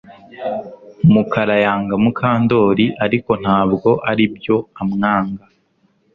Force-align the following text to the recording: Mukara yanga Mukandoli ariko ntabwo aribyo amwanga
Mukara 1.13 1.55
yanga 1.63 1.95
Mukandoli 2.03 2.85
ariko 3.05 3.31
ntabwo 3.43 3.89
aribyo 4.09 4.55
amwanga 4.81 5.43